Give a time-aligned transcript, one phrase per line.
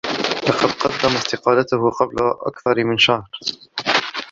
[0.49, 3.29] لقد قدّم تستقالته قبل أكثر من شهر.